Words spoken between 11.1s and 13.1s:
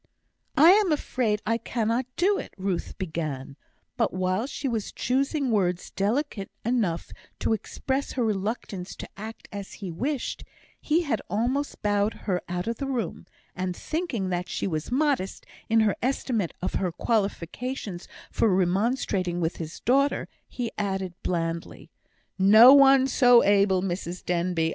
almost bowed her out of the